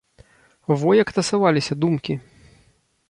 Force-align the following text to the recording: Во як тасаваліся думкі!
Во 0.83 0.95
як 1.01 1.13
тасаваліся 1.17 1.73
думкі! 1.85 2.13